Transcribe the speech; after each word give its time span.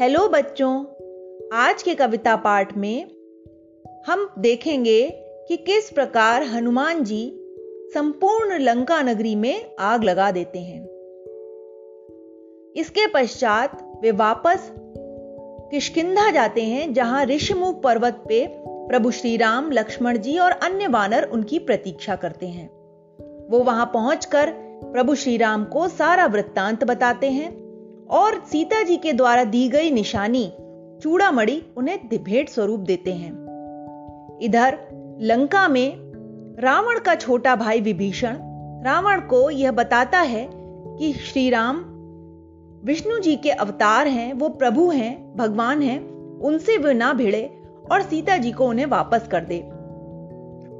Hello 0.00 0.28
बच्चों, 0.28 0.84
आज 1.52 1.82
के 1.82 1.94
कविता 1.94 2.36
पाठ 2.36 2.76
में 2.76 3.10
हम 4.06 4.34
देखेंगे 4.38 5.10
कि 5.48 5.56
किस 5.56 5.90
प्रकार 5.90 6.42
हनुमान 6.42 7.04
जी 7.04 7.40
संपूर्ण 7.94 8.58
लंका 8.58 9.02
नगरी 9.02 9.34
में 9.34 9.76
आग 9.80 10.04
लगा 10.04 10.30
देते 10.30 10.58
हैं। 10.58 10.82
इसके 12.76 13.06
पश्चात 13.06 13.98
वे 14.02 14.10
वापस 14.10 14.72
किशकिंधा 15.70 16.30
जाते 16.30 16.62
हैं, 16.62 16.92
जहाँ 16.92 17.24
ऋषिमुख 17.24 17.82
पर्वत 17.82 18.24
पे 18.28 18.46
प्रभु 18.64 19.10
श्री 19.10 19.36
राम 19.36 19.70
लक्ष्मण 19.70 20.18
जी 20.18 20.38
और 20.38 20.50
अन्य 20.50 20.86
वानर 20.86 21.22
उनकी 21.22 21.58
प्रतीक्षा 21.58 22.16
करते 22.16 22.46
हैं। 22.46 22.70
वो 23.50 23.58
वहाँ 23.58 23.86
पहुंचकर 23.86 24.50
प्रभु 24.92 25.14
श्री 25.14 25.36
राम 25.36 25.64
को 25.64 25.88
सारा 25.88 26.26
वृत्तांत 26.26 26.84
बताते 26.84 27.30
हैं। 27.30 27.67
और 28.10 28.44
सीता 28.50 28.82
जी 28.82 28.96
के 28.96 29.12
द्वारा 29.12 29.44
दी 29.44 29.68
गई 29.68 29.90
निशानी 29.90 30.52
चूड़ामणि 31.02 31.62
उन्हें 31.76 32.08
दिभेट 32.08 32.48
स्वरूप 32.48 32.80
देते 32.80 33.12
हैं। 33.12 33.32
इधर, 34.42 34.78
लंका 35.20 35.68
में 35.68 35.96
रावण 36.58 36.98
का 36.98 37.14
छोटा 37.14 37.56
भाई 37.56 37.80
विभीषण, 37.80 38.38
रावण 38.84 39.20
को 39.20 39.50
यह 39.50 39.72
बताता 39.72 40.18
है 40.18 40.50
कि 40.98 41.12
श्री 41.12 41.50
राम 41.50 41.76
विष्णु 42.84 43.18
जी 43.18 43.36
के 43.36 43.50
अवतार 43.50 44.06
हैं, 44.06 44.32
वो 44.34 44.48
प्रभु 44.48 44.90
हैं, 44.90 45.36
भगवान 45.36 45.82
हैं, 45.82 46.10
उनसे 46.40 46.76
वे 46.76 46.94
ना 46.94 47.12
भिड़े 47.12 47.62
और 47.92 48.02
सीता 48.02 48.36
जी 48.36 48.52
को 48.52 48.66
उन्हें 48.66 48.86
वापस 48.86 49.28
कर 49.30 49.44
दे। 49.44 49.68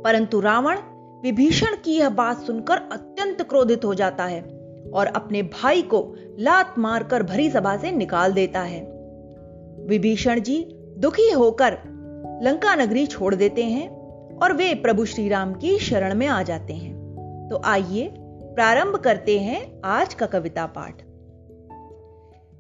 परंतु 0.05 0.41
रावण 0.41 0.79
विभीषण 1.23 1.77
की 1.85 1.97
यह 1.97 2.09
बात 2.09 2.39
सुनकर 2.39 2.77
अत्यंत 2.77 3.43
क्रोधित 3.43 3.85
हो 3.85 3.95
जाता 3.95 4.25
है। 4.25 4.58
और 4.95 5.07
अपने 5.07 5.43
भाई 5.43 5.83
को 5.83 6.17
लात 6.39 6.75
मारकर 6.79 7.23
भरी 7.23 7.51
सभा 7.51 7.77
से 7.77 7.93
निकाल 7.93 8.33
देता 8.33 8.61
है। 8.61 8.81
विभीषण 9.87 10.41
जी 10.41 10.67
दुखी 10.99 11.31
होकर 11.31 11.79
लंका 12.43 12.75
नगरी 12.75 13.07
छोड़ 13.07 13.35
देते 13.35 13.65
हैं 13.65 13.89
और 14.39 14.53
वे 14.53 14.75
प्रभु 14.75 15.05
श्री 15.05 15.29
राम 15.29 15.55
की 15.55 15.79
शरण 15.79 16.15
में 16.15 16.27
आ 16.27 16.43
जाते 16.43 16.73
हैं। 16.73 16.99
तो 17.51 17.61
आइए 17.65 18.15
प्रारंभ 18.19 18.97
करते 18.97 19.39
हैं 19.39 19.81
आज 19.85 20.15
का 20.15 20.27
कविता 20.27 20.67
पाठ। 20.67 21.03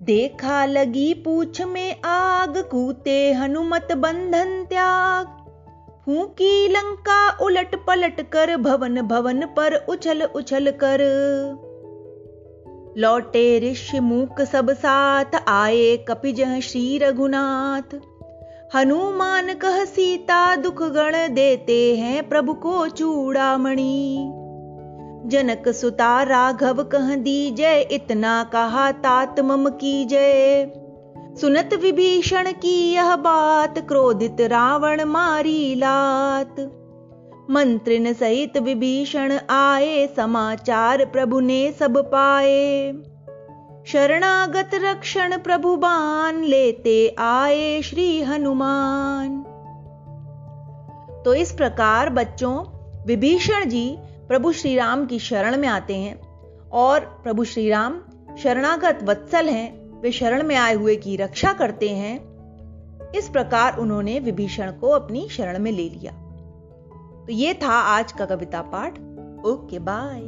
देखा 0.03 0.64
लगी 0.64 1.14
पूछ 1.14 1.62
में 1.62 2.01
आग, 2.05 2.59
कूते 2.59 3.33
हनुमत 3.33 3.89
बंधन 3.92 4.64
त्याग। 4.64 5.27
फूकी 6.07 6.69
लंका 6.69 7.45
उलट 7.45 7.75
पलट 7.87 8.20
कर 8.20 8.57
भवन 8.57 9.03
भवन 9.03 9.42
पर 9.57 9.75
उछल 9.89 10.23
उछल 10.23 10.70
कर। 10.70 10.98
लौटे 12.99 13.73
ऋषि 13.73 14.01
मूक 14.01 14.41
सब 14.41 14.71
साथ 14.71 15.25
आए 15.49 15.97
कपिज 15.97 16.61
श्री 16.61 16.99
रघुनाथ। 16.99 17.95
हनुमान 18.75 19.55
कह 19.55 19.85
सीता 19.85 20.57
दुख 20.57 20.83
गण 20.83 21.35
देते 21.35 21.97
हैं 21.97 22.29
प्रभु 22.29 22.55
को 22.55 22.89
चूड़ामणि। 22.89 24.31
जनक 25.27 25.69
सुता 25.69 26.23
राघव 26.23 26.83
कह 26.83 27.15
दी 27.15 27.51
जय 27.51 27.89
इतना 27.91 28.51
कहा 28.53 28.93
तात 28.93 29.41
मम 29.41 29.69
की 29.69 30.05
जय। 30.05 30.73
सुनत 31.41 31.71
विभीषण 31.83 32.53
की 32.53 32.93
यह 32.93 33.17
बात, 33.17 33.79
क्रोधित 33.79 34.37
रावण 34.41 35.05
मारी 35.05 35.75
लात। 35.75 36.57
मंत्रिन 37.51 38.13
सहित 38.13 38.57
विभीषण 38.59 39.39
आए, 39.51 40.07
समाचार 40.17 41.05
प्रभु 41.05 41.41
ने 41.41 41.73
सब 41.73 41.99
पाए। 41.99 42.93
शरणागत 43.87 44.71
रक्षण 44.75 45.39
प्रभु 45.39 45.77
बान 45.77 46.45
लेते 46.45 47.17
आए 47.19 47.83
श्री 47.83 48.23
हनुमान। 48.23 49.42
तो 51.25 51.35
इस 51.35 51.53
प्रकार 51.53 52.11
बच्चों, 52.11 52.64
विभीषण 53.07 53.64
जी 53.64 53.97
प्रभु 54.29 54.53
श्री 54.53 54.77
राम 54.77 55.07
की 55.07 55.19
शरण 55.19 55.57
में 55.57 55.69
आते 55.69 55.97
हैं 55.97 56.20
और 56.73 57.01
प्रभु 57.01 57.45
श्री 57.45 57.70
राम 57.70 58.01
शरणागत 58.42 58.98
वत्सल 59.03 59.48
हैं, 59.48 60.01
वे 60.01 60.13
शरण 60.13 60.42
में 60.42 60.57
आए 60.57 60.75
हुए 60.75 60.97
की 60.97 61.17
रक्षा 61.17 61.53
करते 61.53 61.89
हैं। 61.89 62.20
इस 63.14 63.29
प्रकार 63.29 63.79
उन्होंने 63.79 64.19
विभीषण 64.19 64.70
को 64.70 64.89
अपनी 64.89 65.29
शरण 65.29 65.58
में 65.58 65.73
ले 65.73 65.89
लिया। 65.89 66.25
तो 67.28 67.33
ये 67.33 67.55
था 67.55 67.72
आज 67.72 68.12
का 68.12 68.27
कविता 68.27 68.62
पाठ। 68.62 68.92
Okay 69.46 69.78
bye. 69.78 70.20